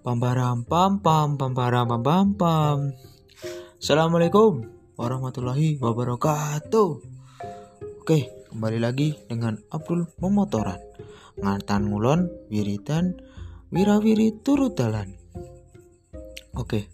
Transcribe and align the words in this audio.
Pamparam 0.00 0.64
pam 0.64 0.96
pam 1.04 1.36
pamparam 1.36 1.84
pam 1.84 2.00
pam 2.00 2.26
pam. 2.32 2.78
Assalamualaikum 3.76 4.64
warahmatullahi 4.96 5.76
wabarakatuh. 5.76 6.90
Oke, 8.00 8.32
kembali 8.48 8.80
lagi 8.80 9.12
dengan 9.28 9.60
Abdul 9.68 10.08
Memotoran. 10.16 10.80
Ngartan 11.44 11.92
ngulon 11.92 12.32
wiridan 12.48 13.20
wirawiri 13.68 14.40
turut 14.40 14.72
dalan. 14.72 15.20
Oke. 16.56 16.88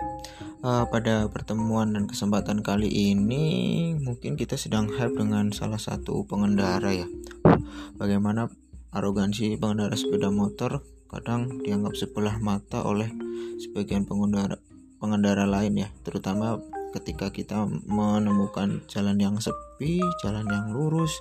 Uh, 0.67 0.83
pada 0.91 1.31
pertemuan 1.31 1.95
dan 1.95 2.11
kesempatan 2.11 2.59
kali 2.67 2.91
ini 2.91 3.95
mungkin 4.03 4.35
kita 4.35 4.59
sedang 4.59 4.91
hype 4.91 5.15
dengan 5.15 5.55
salah 5.55 5.79
satu 5.79 6.27
pengendara 6.27 6.91
ya. 6.91 7.07
Bagaimana 8.03 8.51
arogansi 8.91 9.55
pengendara 9.63 9.95
sepeda 9.95 10.35
motor 10.35 10.96
kadang 11.07 11.63
dianggap 11.63 11.95
sebelah 11.95 12.37
mata 12.43 12.83
oleh 12.83 13.09
sebagian 13.63 14.05
pengendara 14.05 14.59
pengendara 14.97 15.45
lain 15.47 15.87
ya 15.87 15.89
terutama 16.03 16.59
ketika 16.97 17.29
kita 17.29 17.69
menemukan 17.85 18.81
jalan 18.89 19.21
yang 19.21 19.37
sepi, 19.37 20.01
jalan 20.25 20.49
yang 20.49 20.73
lurus, 20.73 21.13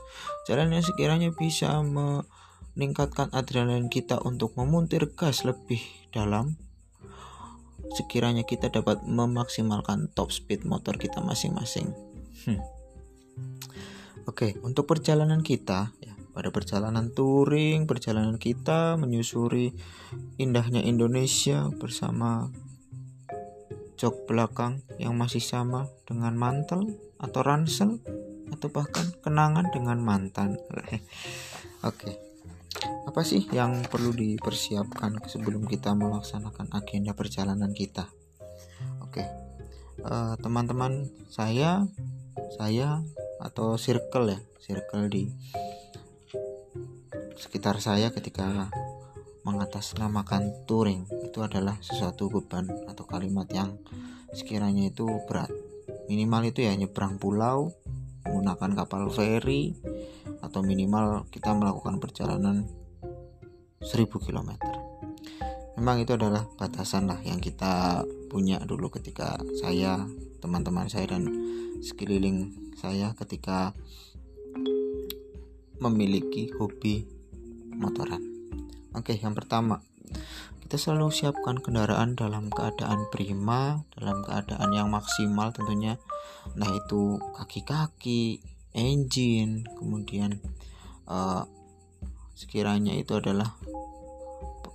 jalan 0.47 0.71
yang 0.71 0.79
sekiranya 0.79 1.35
bisa 1.35 1.83
meningkatkan 1.83 3.27
adrenalin 3.35 3.91
kita 3.91 4.23
untuk 4.23 4.55
memuntir 4.55 5.11
gas 5.11 5.43
lebih 5.43 5.83
dalam. 6.15 6.55
Sekiranya 7.99 8.47
kita 8.47 8.71
dapat 8.71 9.03
memaksimalkan 9.03 10.09
top 10.15 10.31
speed 10.31 10.63
motor 10.63 10.95
kita 10.95 11.19
masing-masing. 11.19 11.91
Hmm. 12.47 12.63
Oke, 14.25 14.57
untuk 14.65 14.89
perjalanan 14.89 15.45
kita 15.45 15.93
ya, 16.01 16.15
pada 16.35 16.51
perjalanan 16.51 17.15
touring, 17.15 17.87
perjalanan 17.87 18.35
kita 18.35 18.99
menyusuri 18.99 19.71
indahnya 20.35 20.83
Indonesia 20.83 21.71
bersama 21.71 22.51
jok 23.95 24.27
belakang 24.27 24.83
yang 24.99 25.15
masih 25.15 25.39
sama 25.39 25.87
dengan 26.03 26.35
mantel 26.35 26.99
atau 27.23 27.39
ransel 27.39 28.03
atau 28.51 28.67
bahkan 28.67 29.15
kenangan 29.23 29.71
dengan 29.71 30.03
mantan. 30.03 30.59
Oke. 31.89 32.19
Apa 33.07 33.23
sih 33.23 33.47
yang 33.55 33.87
perlu 33.87 34.11
dipersiapkan 34.11 35.23
sebelum 35.31 35.63
kita 35.63 35.95
melaksanakan 35.95 36.75
agenda 36.75 37.15
perjalanan 37.15 37.71
kita? 37.71 38.11
Oke. 38.99 39.23
Uh, 40.03 40.35
teman-teman 40.43 41.07
saya 41.31 41.87
saya 42.59 42.99
atau 43.39 43.79
circle 43.79 44.35
ya, 44.35 44.39
circle 44.59 45.07
di 45.07 45.31
sekitar 47.35 47.79
saya 47.83 48.11
ketika 48.11 48.71
mengatasnamakan 49.45 50.65
touring 50.65 51.05
itu 51.21 51.39
adalah 51.43 51.77
sesuatu 51.83 52.31
beban 52.31 52.65
atau 52.89 53.05
kalimat 53.05 53.45
yang 53.53 53.77
sekiranya 54.33 54.89
itu 54.89 55.05
berat. 55.29 55.51
Minimal 56.09 56.49
itu 56.49 56.65
ya 56.65 56.73
nyebrang 56.73 57.21
pulau 57.21 57.71
menggunakan 58.25 58.83
kapal 58.83 59.13
feri 59.13 59.77
atau 60.41 60.65
minimal 60.65 61.29
kita 61.29 61.53
melakukan 61.53 62.01
perjalanan 62.01 62.65
1000 63.85 64.09
km 64.09 64.57
memang 65.75 66.01
itu 66.01 66.15
adalah 66.15 66.47
batasan 66.55 67.05
lah 67.05 67.19
yang 67.21 67.37
kita 67.43 68.01
punya 68.31 68.57
dulu 68.63 68.87
ketika 68.89 69.37
saya 69.59 70.07
teman-teman 70.39 70.87
saya 70.87 71.13
dan 71.13 71.27
sekeliling 71.83 72.55
saya 72.79 73.11
ketika 73.13 73.75
memiliki 75.83 76.49
hobi 76.55 77.05
motoran. 77.77 78.23
Oke, 78.95 79.19
yang 79.19 79.35
pertama, 79.35 79.83
kita 80.65 80.79
selalu 80.79 81.11
siapkan 81.11 81.61
kendaraan 81.61 82.17
dalam 82.17 82.49
keadaan 82.49 83.05
prima, 83.11 83.83
dalam 83.93 84.23
keadaan 84.25 84.71
yang 84.73 84.89
maksimal 84.89 85.51
tentunya. 85.51 85.99
Nah, 86.55 86.69
itu 86.73 87.21
kaki-kaki, 87.35 88.41
engine, 88.73 89.67
kemudian 89.77 90.41
uh, 91.05 91.45
sekiranya 92.35 92.95
itu 92.95 93.15
adalah 93.19 93.55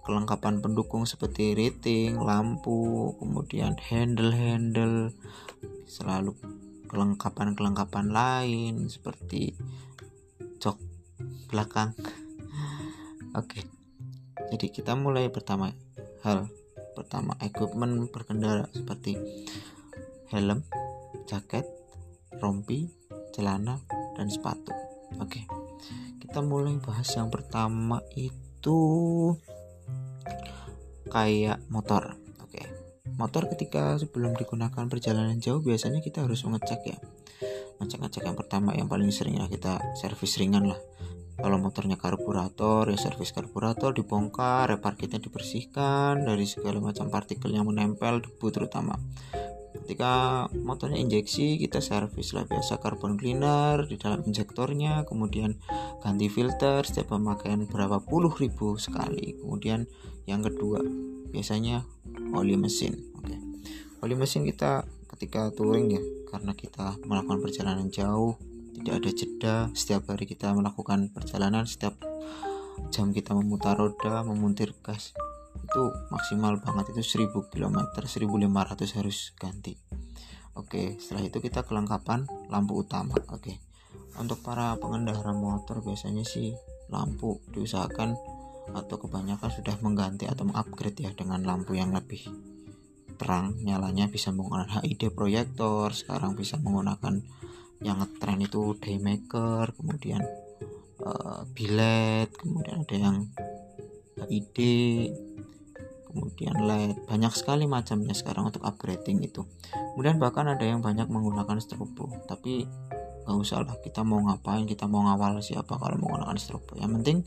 kelengkapan 0.07 0.65
pendukung 0.65 1.05
seperti 1.05 1.55
rating, 1.55 2.19
lampu, 2.19 3.15
kemudian 3.21 3.77
handle-handle, 3.79 5.15
selalu 5.87 6.35
kelengkapan-kelengkapan 6.91 8.11
lain 8.11 8.91
seperti 8.91 9.55
jok 10.59 10.75
belakang 11.47 11.95
Oke. 13.39 13.63
Jadi 14.51 14.67
kita 14.75 14.99
mulai 14.99 15.31
pertama 15.31 15.71
hal 16.27 16.51
pertama 16.99 17.39
equipment 17.39 18.11
berkendara 18.11 18.67
seperti 18.75 19.15
helm, 20.35 20.67
jaket, 21.31 21.63
rompi, 22.43 22.91
celana, 23.31 23.79
dan 24.19 24.27
sepatu. 24.27 24.75
Oke. 25.23 25.47
Kita 26.19 26.43
mulai 26.43 26.75
bahas 26.83 27.07
yang 27.15 27.31
pertama 27.31 28.03
itu 28.19 28.79
kayak 31.07 31.63
motor. 31.71 32.19
Oke. 32.43 32.67
Motor 33.15 33.47
ketika 33.55 33.95
sebelum 33.95 34.35
digunakan 34.35 34.91
perjalanan 34.91 35.39
jauh 35.39 35.63
biasanya 35.63 36.03
kita 36.03 36.27
harus 36.27 36.43
mengecek 36.43 36.83
ya. 36.83 36.99
Ngecek-ngecek 37.79 38.27
yang 38.27 38.37
pertama 38.37 38.75
yang 38.75 38.91
paling 38.91 39.15
sering 39.15 39.39
lah 39.39 39.47
kita 39.47 39.79
servis 39.95 40.35
ringan 40.37 40.67
lah 40.67 40.81
kalau 41.41 41.57
motornya 41.57 41.97
karburator 41.97 42.89
ya 42.93 42.99
servis 43.01 43.33
karburator 43.33 43.97
dibongkar 43.97 44.69
repar 44.69 44.95
kitnya 44.95 45.19
dibersihkan 45.19 46.29
dari 46.29 46.45
segala 46.45 46.79
macam 46.79 47.09
partikel 47.09 47.51
yang 47.51 47.67
menempel 47.67 48.21
debu 48.21 48.47
terutama 48.53 49.01
ketika 49.91 50.47
motornya 50.55 51.01
injeksi 51.01 51.59
kita 51.59 51.83
servis 51.83 52.31
lah 52.37 52.47
biasa 52.47 52.79
carbon 52.79 53.19
cleaner 53.19 53.89
di 53.89 53.99
dalam 53.99 54.23
injektornya 54.23 55.03
kemudian 55.09 55.59
ganti 56.05 56.31
filter 56.31 56.87
setiap 56.87 57.17
pemakaian 57.17 57.67
berapa 57.67 57.99
puluh 57.99 58.31
ribu 58.37 58.79
sekali 58.79 59.41
kemudian 59.41 59.89
yang 60.29 60.47
kedua 60.47 60.85
biasanya 61.35 61.87
oli 62.37 62.55
mesin 62.55 62.99
oke 63.19 63.27
okay. 63.27 63.39
oli 64.05 64.15
mesin 64.15 64.47
kita 64.47 64.87
ketika 65.17 65.51
touring 65.55 65.91
ya 65.91 66.03
karena 66.31 66.55
kita 66.55 66.95
melakukan 67.03 67.43
perjalanan 67.43 67.91
jauh 67.91 68.39
tidak 68.81 68.95
ada 69.05 69.11
jeda. 69.13 69.57
Setiap 69.77 70.09
hari 70.09 70.25
kita 70.25 70.51
melakukan 70.57 71.13
perjalanan 71.13 71.69
setiap 71.69 72.01
jam 72.89 73.13
kita 73.13 73.37
memutar 73.37 73.77
roda 73.77 74.25
memuntir 74.25 74.73
gas 74.81 75.13
itu 75.61 75.83
maksimal 76.09 76.57
banget. 76.59 76.97
Itu 76.97 77.05
1000 77.05 77.53
km 77.53 77.77
1500 78.01 78.99
harus 78.99 79.37
ganti. 79.37 79.77
Oke 80.57 80.97
setelah 80.99 81.29
itu 81.29 81.39
kita 81.39 81.63
kelengkapan 81.63 82.25
lampu 82.49 82.81
utama. 82.81 83.15
Oke 83.29 83.61
untuk 84.17 84.43
para 84.43 84.75
pengendara 84.81 85.33
motor 85.37 85.85
biasanya 85.85 86.27
sih 86.27 86.57
lampu 86.91 87.39
diusahakan 87.55 88.19
atau 88.71 88.97
kebanyakan 88.99 89.51
sudah 89.51 89.77
mengganti 89.83 90.27
atau 90.27 90.47
mengupgrade 90.47 91.07
ya 91.07 91.11
dengan 91.15 91.43
lampu 91.43 91.79
yang 91.79 91.95
lebih 91.95 92.27
terang. 93.21 93.55
Nyalanya 93.61 94.09
bisa 94.09 94.33
menggunakan 94.33 94.83
HID 94.83 95.13
proyektor 95.13 95.93
sekarang 95.93 96.35
bisa 96.35 96.57
menggunakan 96.59 97.21
yang 97.81 97.97
ngetren 98.01 98.41
itu 98.45 98.77
daymaker 98.77 99.73
kemudian 99.73 100.21
uh, 101.01 101.43
bilet 101.57 102.29
kemudian 102.37 102.85
ada 102.85 102.97
yang 102.97 103.17
ide 104.29 105.11
kemudian 106.11 106.55
LED 106.59 107.07
banyak 107.07 107.33
sekali 107.33 107.65
macamnya 107.71 108.13
sekarang 108.13 108.51
untuk 108.51 108.67
upgrading 108.67 109.23
itu. 109.23 109.47
Kemudian 109.95 110.19
bahkan 110.19 110.51
ada 110.51 110.67
yang 110.67 110.83
banyak 110.83 111.07
menggunakan 111.07 111.63
strobo 111.63 112.11
tapi 112.27 112.67
nggak 113.25 113.37
usah 113.39 113.63
lah 113.63 113.79
kita 113.79 114.03
mau 114.03 114.19
ngapain 114.27 114.67
kita 114.67 114.91
mau 114.91 115.07
ngawal 115.07 115.39
siapa 115.39 115.79
kalau 115.79 115.97
menggunakan 115.97 116.37
strobo. 116.37 116.75
Yang 116.77 116.91
penting 117.01 117.19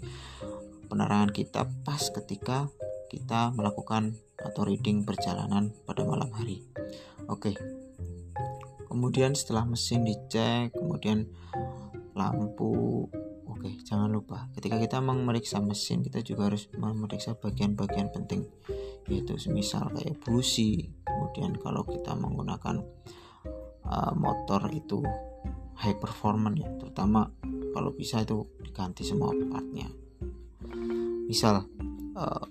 penerangan 0.92 1.32
kita 1.32 1.66
pas 1.88 2.04
ketika 2.12 2.68
kita 3.08 3.56
melakukan 3.56 4.20
atau 4.36 4.68
reading 4.68 5.08
perjalanan 5.08 5.72
pada 5.88 6.04
malam 6.04 6.28
hari. 6.36 6.68
Oke 7.32 7.83
kemudian 8.94 9.34
setelah 9.34 9.66
mesin 9.66 10.06
dicek 10.06 10.70
kemudian 10.78 11.26
lampu 12.14 13.10
oke 13.50 13.70
jangan 13.82 14.14
lupa. 14.14 14.54
Ketika 14.54 14.78
kita 14.78 15.02
memeriksa 15.02 15.58
mesin 15.58 16.06
kita 16.06 16.22
juga 16.22 16.54
harus 16.54 16.70
memeriksa 16.78 17.34
bagian-bagian 17.34 18.14
penting 18.14 18.46
yaitu 19.10 19.42
semisal 19.42 19.90
kayak 19.98 20.22
busi 20.22 20.94
kemudian 21.02 21.58
kalau 21.58 21.82
kita 21.90 22.14
menggunakan 22.14 22.86
uh, 23.90 24.14
motor 24.14 24.70
itu 24.70 25.02
high 25.82 25.98
performance 25.98 26.62
ya 26.62 26.70
terutama 26.78 27.34
kalau 27.74 27.90
bisa 27.98 28.22
itu 28.22 28.46
diganti 28.62 29.02
semua 29.02 29.34
partnya. 29.34 29.90
Misal 31.26 31.66
uh, 32.14 32.46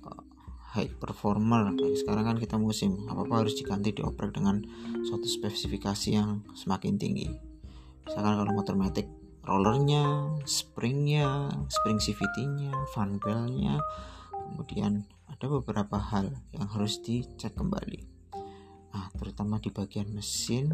high 0.73 0.89
performer 0.89 1.77
kayak 1.77 2.01
sekarang 2.01 2.25
kan 2.25 2.37
kita 2.41 2.57
musim 2.57 3.05
apa 3.05 3.29
apa 3.29 3.45
harus 3.45 3.53
diganti 3.61 3.93
dioprek 3.93 4.33
dengan 4.33 4.65
suatu 5.05 5.29
spesifikasi 5.29 6.09
yang 6.17 6.41
semakin 6.57 6.97
tinggi. 6.97 7.29
Misalkan 8.09 8.41
kalau 8.41 8.53
motor 8.57 8.75
matic 8.81 9.07
rollernya 9.45 10.33
springnya 10.49 11.53
spring 11.69 12.01
CVT 12.01 12.37
nya 12.57 12.73
fan 12.95 13.21
belnya 13.21 13.83
kemudian 14.33 15.05
ada 15.29 15.47
beberapa 15.61 16.01
hal 16.01 16.33
yang 16.57 16.69
harus 16.73 17.05
dicek 17.05 17.53
kembali. 17.53 18.01
Nah 18.97 19.13
terutama 19.21 19.61
di 19.61 19.69
bagian 19.69 20.09
mesin 20.09 20.73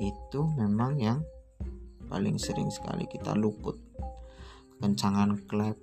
itu 0.00 0.40
memang 0.56 0.96
yang 0.96 1.20
paling 2.08 2.40
sering 2.40 2.72
sekali 2.72 3.04
kita 3.04 3.36
luput. 3.36 3.76
Kencangan 4.80 5.44
klep 5.44 5.76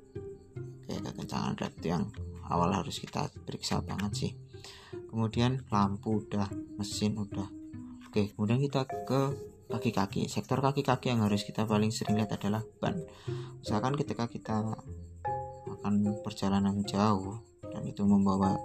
kayak 0.89 1.13
kekencangan 1.13 1.53
klep 1.53 1.75
yang 1.85 2.09
awal 2.51 2.73
harus 2.73 2.99
kita 2.99 3.29
periksa 3.45 3.83
banget 3.83 4.11
sih. 4.15 4.31
Kemudian 5.07 5.67
lampu 5.71 6.23
udah 6.25 6.47
mesin 6.79 7.15
udah. 7.19 7.47
Oke 8.07 8.31
kemudian 8.33 8.63
kita 8.63 8.87
ke 8.87 9.21
kaki-kaki 9.67 10.31
sektor 10.31 10.63
kaki-kaki 10.63 11.11
yang 11.11 11.27
harus 11.27 11.43
kita 11.43 11.67
paling 11.67 11.91
sering 11.91 12.15
lihat 12.19 12.35
adalah 12.39 12.63
ban. 12.79 13.03
Misalkan 13.59 13.99
ketika 13.99 14.25
kita 14.31 14.63
akan 15.67 16.23
perjalanan 16.23 16.81
jauh 16.87 17.43
dan 17.67 17.83
itu 17.83 18.07
membawa 18.07 18.55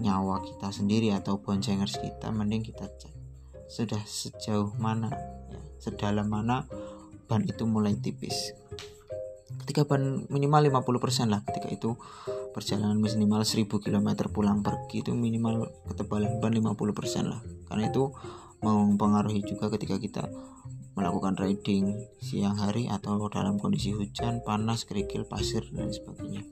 nyawa 0.00 0.40
kita 0.40 0.72
sendiri 0.72 1.12
atau 1.12 1.36
boncengers 1.38 2.00
kita 2.00 2.32
mending 2.32 2.64
kita 2.64 2.88
cek 2.88 3.20
sudah 3.70 4.02
sejauh 4.02 4.74
mana 4.82 5.14
ya, 5.46 5.60
sedalam 5.78 6.26
mana 6.26 6.66
ban 7.30 7.46
itu 7.46 7.62
mulai 7.62 7.94
tipis. 7.94 8.50
Ketika 9.62 9.86
ban 9.86 10.26
minimal 10.26 10.82
50% 10.82 11.30
lah 11.30 11.46
ketika 11.46 11.70
itu 11.70 11.94
perjalanan 12.50 12.98
minimal 12.98 13.42
1000 13.42 13.66
km 13.70 14.08
pulang 14.30 14.62
pergi 14.62 15.02
itu 15.02 15.14
minimal 15.14 15.70
ketebalan 15.90 16.42
ban 16.42 16.54
50% 16.54 17.30
lah 17.30 17.40
karena 17.70 17.90
itu 17.90 18.10
mempengaruhi 18.60 19.40
juga 19.46 19.72
ketika 19.72 19.96
kita 19.96 20.28
melakukan 20.98 21.38
riding 21.38 21.96
siang 22.20 22.58
hari 22.60 22.90
atau 22.90 23.16
dalam 23.32 23.56
kondisi 23.56 23.94
hujan, 23.94 24.44
panas, 24.44 24.84
kerikil, 24.84 25.24
pasir 25.24 25.64
dan 25.72 25.88
sebagainya. 25.88 26.44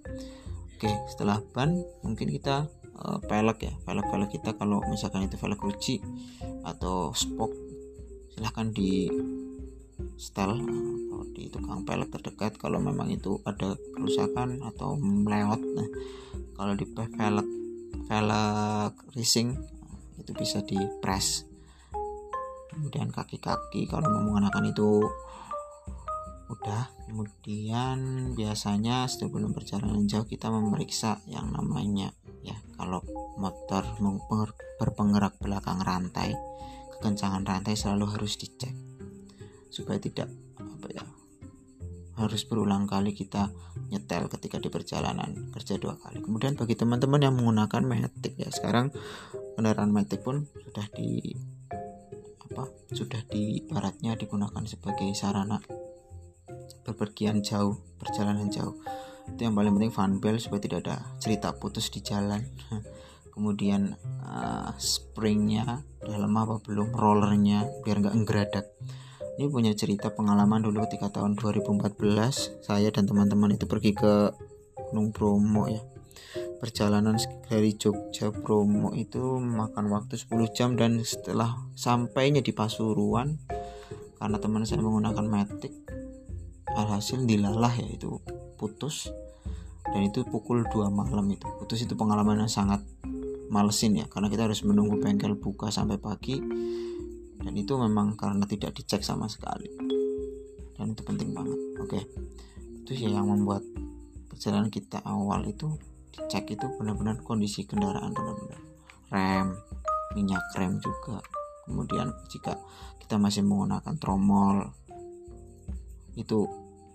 Oke, 0.78 0.88
setelah 1.10 1.42
ban 1.52 1.84
mungkin 2.06 2.30
kita 2.32 2.70
uh, 2.96 3.18
pelek 3.20 3.66
ya, 3.66 3.74
pelek-pelek 3.82 4.40
kita 4.40 4.54
kalau 4.56 4.80
misalkan 4.88 5.26
itu 5.26 5.36
velg 5.36 5.58
ruci 5.58 6.00
atau 6.64 7.10
spok 7.12 7.50
silahkan 8.32 8.70
di 8.70 9.10
setel 10.18 10.58
atau 10.58 11.22
di 11.30 11.46
tukang 11.46 11.86
pelek 11.86 12.10
terdekat 12.10 12.58
kalau 12.58 12.82
memang 12.82 13.08
itu 13.08 13.38
ada 13.46 13.78
kerusakan 13.94 14.58
atau 14.66 14.98
melewat 14.98 15.62
nah 15.62 15.88
kalau 16.58 16.74
di 16.74 16.84
velg 16.84 17.46
velg 18.10 18.94
racing 19.14 19.78
itu 20.18 20.30
bisa 20.36 20.60
di 20.60 20.76
press. 21.00 21.46
Kemudian 22.68 23.08
kaki-kaki 23.08 23.88
kalau 23.88 24.12
mau 24.12 24.22
menggunakan 24.28 24.64
itu 24.68 25.06
udah. 26.52 26.84
Kemudian 27.08 27.98
biasanya 28.36 29.08
sebelum 29.08 29.56
perjalanan 29.56 30.04
jauh 30.04 30.28
kita 30.28 30.52
memeriksa 30.52 31.24
yang 31.24 31.48
namanya 31.48 32.12
ya 32.44 32.54
kalau 32.76 33.00
motor 33.40 33.88
berpenggerak 34.76 35.40
belakang 35.40 35.80
rantai 35.80 36.36
kekencangan 36.98 37.42
rantai 37.42 37.74
selalu 37.74 38.12
harus 38.14 38.36
dicek 38.36 38.76
supaya 39.68 40.00
tidak 40.00 40.28
apa 40.58 40.88
ya 40.92 41.04
harus 42.18 42.42
berulang 42.42 42.90
kali 42.90 43.14
kita 43.14 43.54
nyetel 43.94 44.26
ketika 44.26 44.58
di 44.58 44.68
perjalanan 44.68 45.54
kerja 45.54 45.78
dua 45.78 45.94
kali. 45.96 46.18
Kemudian 46.18 46.58
bagi 46.58 46.74
teman-teman 46.74 47.22
yang 47.22 47.34
menggunakan 47.38 47.82
matic 47.86 48.34
ya 48.34 48.50
sekarang 48.50 48.90
kendaraan 49.54 49.94
matic 49.94 50.26
pun 50.26 50.50
sudah 50.66 50.86
di 50.92 51.38
apa 52.50 52.66
sudah 52.90 53.22
di 53.30 53.62
baratnya 53.70 54.18
digunakan 54.18 54.64
sebagai 54.66 55.14
sarana 55.14 55.62
berpergian 56.82 57.40
jauh 57.40 57.78
perjalanan 58.02 58.50
jauh. 58.50 58.74
Itu 59.30 59.46
yang 59.46 59.54
paling 59.54 59.76
penting 59.78 59.92
fan 59.94 60.12
belt 60.18 60.42
supaya 60.42 60.60
tidak 60.64 60.78
ada 60.88 60.96
cerita 61.22 61.54
putus 61.54 61.92
di 61.94 62.02
jalan. 62.02 62.42
Kemudian 63.38 63.94
uh, 64.26 64.74
springnya 64.82 65.86
dalam 66.02 66.34
apa 66.34 66.58
belum 66.58 66.90
rollernya 66.90 67.86
biar 67.86 68.02
nggak 68.02 68.16
enggeradak 68.18 68.66
ini 69.38 69.46
punya 69.46 69.70
cerita 69.70 70.10
pengalaman 70.10 70.66
dulu 70.66 70.82
ketika 70.90 71.14
tahun 71.14 71.38
2014 71.38 71.94
saya 72.58 72.90
dan 72.90 73.06
teman-teman 73.06 73.54
itu 73.54 73.70
pergi 73.70 73.94
ke 73.94 74.34
Gunung 74.90 75.14
Bromo 75.14 75.70
ya. 75.70 75.78
Perjalanan 76.58 77.14
dari 77.46 77.78
Jogja 77.78 78.34
Bromo 78.34 78.90
itu 78.98 79.38
makan 79.38 79.94
waktu 79.94 80.18
10 80.18 80.50
jam 80.50 80.74
dan 80.74 80.98
setelah 81.06 81.54
sampainya 81.78 82.42
di 82.42 82.50
Pasuruan 82.50 83.38
karena 84.18 84.42
teman 84.42 84.66
saya 84.66 84.82
menggunakan 84.82 85.22
matic 85.22 85.70
alhasil 86.74 87.22
dilalah 87.22 87.70
ya 87.78 87.94
itu 87.94 88.18
putus. 88.58 89.14
Dan 89.86 90.10
itu 90.10 90.26
pukul 90.26 90.66
2 90.66 90.90
malam 90.90 91.30
itu. 91.30 91.46
Putus 91.62 91.86
itu 91.86 91.94
pengalaman 91.94 92.42
yang 92.42 92.50
sangat 92.50 92.82
malesin 93.54 94.02
ya 94.02 94.10
karena 94.10 94.26
kita 94.26 94.50
harus 94.50 94.66
menunggu 94.66 94.98
bengkel 94.98 95.38
buka 95.38 95.70
sampai 95.70 95.96
pagi 95.96 96.42
dan 97.48 97.56
itu 97.56 97.80
memang 97.80 98.12
karena 98.12 98.44
tidak 98.44 98.76
dicek 98.76 99.00
sama 99.00 99.24
sekali. 99.24 99.72
Dan 100.76 100.92
itu 100.92 101.00
penting 101.00 101.32
banget 101.32 101.56
oke? 101.80 101.96
Itu 102.84 102.92
ya 102.92 103.08
yang 103.08 103.24
membuat 103.24 103.64
perjalanan 104.28 104.68
kita 104.68 105.00
awal 105.00 105.48
itu 105.48 105.80
cek 106.28 106.44
itu 106.44 106.68
benar-benar 106.76 107.24
kondisi 107.24 107.64
kendaraan 107.64 108.12
benar-benar. 108.12 108.60
Rem 109.08 109.56
minyak 110.12 110.44
rem 110.60 110.76
juga. 110.76 111.24
Kemudian 111.64 112.12
jika 112.28 112.52
kita 113.00 113.16
masih 113.16 113.40
menggunakan 113.48 113.96
tromol 113.96 114.68
itu 116.20 116.44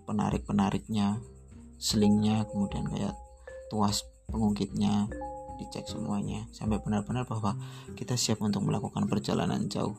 penarik 0.05 0.45
penariknya 0.45 1.17
selingnya 1.81 2.45
kemudian 2.45 2.85
kayak 2.94 3.17
tuas 3.73 4.05
pengungkitnya 4.29 5.09
dicek 5.57 5.89
semuanya. 5.89 6.45
Sampai 6.53 6.77
benar-benar 6.77 7.25
bahwa 7.25 7.57
kita 7.97 8.13
siap 8.13 8.38
untuk 8.45 8.61
melakukan 8.61 9.09
perjalanan 9.09 9.65
jauh 9.65 9.97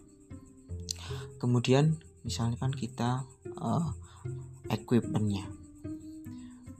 kemudian 1.38 1.98
misalkan 2.24 2.72
kita 2.72 3.28
uh, 3.60 3.92
equipmentnya. 4.72 5.46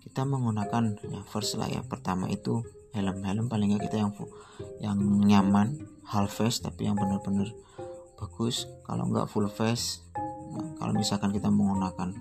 Kita 0.01 0.25
menggunakan 0.25 0.95
ya 1.05 1.21
first 1.27 1.59
lah 1.61 1.69
ya. 1.69 1.85
Pertama 1.85 2.31
itu 2.31 2.65
helm-helm 2.95 3.51
paling 3.51 3.75
nggak 3.75 3.91
kita 3.91 3.97
yang 4.01 4.13
yang 4.79 4.99
nyaman 5.27 5.83
half 6.07 6.31
face 6.31 6.63
tapi 6.63 6.87
yang 6.87 6.97
benar-benar 6.97 7.51
bagus. 8.17 8.71
Kalau 8.87 9.11
nggak 9.11 9.27
full 9.29 9.51
face 9.51 10.07
nah, 10.55 10.79
kalau 10.79 10.93
misalkan 10.95 11.35
kita 11.35 11.51
menggunakan 11.51 12.15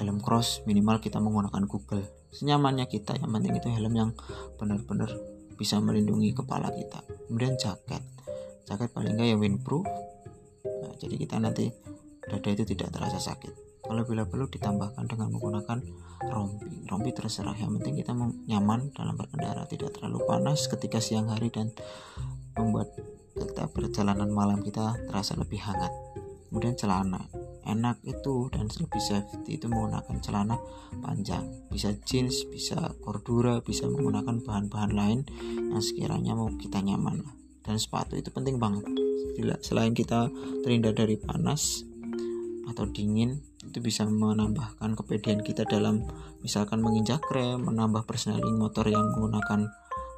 helm 0.00 0.18
cross 0.24 0.64
minimal 0.64 0.98
kita 0.98 1.20
menggunakan 1.20 1.68
Google. 1.68 2.02
Senyamannya 2.32 2.88
kita 2.88 3.20
yang 3.20 3.28
penting 3.28 3.60
itu 3.60 3.68
helm 3.68 3.92
yang 3.92 4.10
benar-benar 4.56 5.12
bisa 5.60 5.76
melindungi 5.78 6.32
kepala 6.32 6.72
kita. 6.72 7.04
Kemudian 7.28 7.60
jaket. 7.60 8.00
Jaket 8.64 8.88
paling 8.96 9.20
nggak 9.20 9.28
ya 9.28 9.36
windproof 9.36 9.84
jadi 10.98 11.14
kita 11.16 11.36
nanti 11.38 11.70
dada 12.26 12.48
itu 12.48 12.64
tidak 12.64 12.94
terasa 12.94 13.18
sakit. 13.18 13.72
Kalau 13.82 14.06
bila 14.06 14.22
perlu 14.22 14.46
ditambahkan 14.46 15.10
dengan 15.10 15.34
menggunakan 15.34 15.78
rompi. 16.30 16.86
Rompi 16.86 17.10
terserah. 17.10 17.58
Yang 17.58 17.82
penting 17.82 17.94
kita 17.98 18.14
nyaman 18.46 18.94
dalam 18.94 19.18
berkendara. 19.18 19.66
Tidak 19.66 19.90
terlalu 19.90 20.22
panas 20.22 20.70
ketika 20.70 21.02
siang 21.02 21.34
hari 21.34 21.50
dan 21.50 21.74
membuat 22.54 22.94
kita 23.34 23.66
perjalanan 23.74 24.30
malam 24.30 24.62
kita 24.62 24.94
terasa 25.10 25.34
lebih 25.34 25.58
hangat. 25.66 25.90
Kemudian 26.46 26.78
celana. 26.78 27.26
Enak 27.66 28.02
itu 28.06 28.50
dan 28.54 28.70
lebih 28.70 29.02
safety 29.02 29.58
itu 29.58 29.66
menggunakan 29.66 30.16
celana 30.22 30.62
panjang. 31.02 31.50
Bisa 31.66 31.90
jeans 32.06 32.46
bisa 32.46 32.94
cordura 33.02 33.62
bisa 33.66 33.90
menggunakan 33.90 34.42
bahan-bahan 34.46 34.92
lain 34.94 35.20
yang 35.74 35.82
sekiranya 35.82 36.38
mau 36.38 36.50
kita 36.54 36.82
nyaman 36.82 37.41
dan 37.62 37.78
sepatu 37.78 38.18
itu 38.18 38.30
penting 38.34 38.58
banget 38.58 38.84
selain 39.62 39.96
kita 39.96 40.28
terhindar 40.62 40.92
dari 40.92 41.16
panas 41.16 41.86
atau 42.68 42.84
dingin 42.88 43.40
itu 43.62 43.78
bisa 43.80 44.04
menambahkan 44.04 44.92
kepedean 44.98 45.40
kita 45.40 45.64
dalam 45.64 46.04
misalkan 46.44 46.82
menginjak 46.82 47.22
rem, 47.30 47.62
menambah 47.62 48.04
persneling 48.04 48.58
motor 48.58 48.84
yang 48.90 49.06
menggunakan 49.16 49.70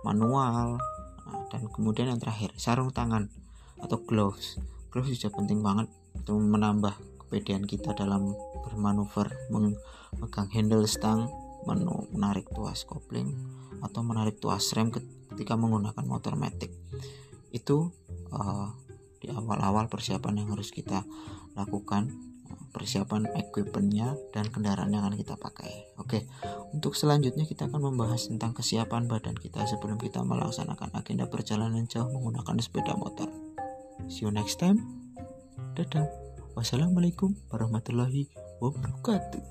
manual, 0.02 0.80
nah, 1.28 1.42
dan 1.52 1.68
kemudian 1.70 2.10
yang 2.10 2.20
terakhir 2.20 2.50
sarung 2.56 2.90
tangan 2.90 3.28
atau 3.78 4.00
gloves. 4.02 4.58
Gloves 4.90 5.12
juga 5.14 5.38
penting 5.38 5.60
banget 5.60 5.86
untuk 6.16 6.40
menambah 6.40 6.94
kepedean 7.24 7.68
kita 7.68 7.92
dalam 7.94 8.32
bermanuver, 8.64 9.28
memegang 9.52 10.48
handle 10.50 10.88
stang, 10.88 11.28
menarik 12.10 12.48
tuas 12.52 12.84
kopling 12.84 13.32
atau 13.80 14.00
menarik 14.04 14.40
tuas 14.40 14.72
rem 14.76 14.92
ketika 14.92 15.54
menggunakan 15.56 16.04
motor 16.04 16.36
matic. 16.36 16.72
Itu 17.54 17.94
uh, 18.34 18.74
di 19.22 19.30
awal-awal 19.30 19.86
persiapan 19.86 20.42
yang 20.42 20.52
harus 20.52 20.74
kita 20.74 21.06
lakukan 21.54 22.34
persiapan 22.74 23.30
equipmentnya 23.38 24.18
dan 24.34 24.50
kendaraan 24.50 24.90
yang 24.90 25.06
akan 25.06 25.14
kita 25.14 25.38
pakai. 25.38 25.94
Oke, 25.94 26.26
untuk 26.74 26.98
selanjutnya 26.98 27.46
kita 27.46 27.70
akan 27.70 27.94
membahas 27.94 28.26
tentang 28.26 28.50
kesiapan 28.50 29.06
badan 29.06 29.38
kita 29.38 29.62
sebelum 29.62 29.94
kita 29.94 30.26
melaksanakan 30.26 30.90
agenda 30.90 31.30
perjalanan 31.30 31.86
jauh 31.86 32.10
menggunakan 32.10 32.58
sepeda 32.58 32.98
motor. 32.98 33.30
See 34.10 34.26
you 34.26 34.34
next 34.34 34.58
time. 34.58 34.82
Dadah. 35.78 36.10
Wassalamualaikum 36.58 37.34
warahmatullahi 37.50 38.30
wabarakatuh. 38.62 39.42